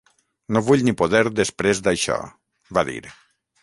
[0.55, 2.19] "No vull ni poder després d'això",
[2.81, 3.01] va dir.